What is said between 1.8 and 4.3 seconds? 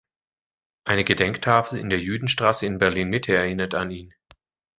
der Jüdenstraße in Berlin-Mitte erinnert an ihn.